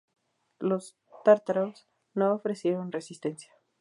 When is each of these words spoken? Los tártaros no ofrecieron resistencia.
Los 0.57 0.97
tártaros 1.23 1.87
no 2.15 2.33
ofrecieron 2.33 2.91
resistencia. 2.91 3.53